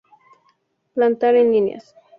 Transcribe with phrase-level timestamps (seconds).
[0.95, 1.93] Plantar en líneas.